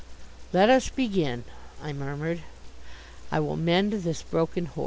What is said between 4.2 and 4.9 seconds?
broken horse."